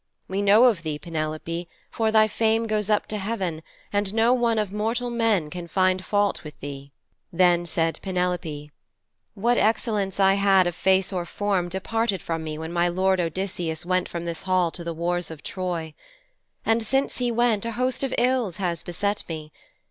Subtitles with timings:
[0.27, 3.61] We know of thee, Penelope, for thy fame goes up to heaven,
[3.93, 6.91] and no one of mortal men can find fault with thee.'
[7.31, 8.71] Then said Penelope,
[9.35, 13.85] 'What excellence I had of face or form departed from me when my lord Odysseus
[13.85, 15.93] went from this hall to the wars of Troy.
[16.65, 19.51] And since he went a host of ills has beset me.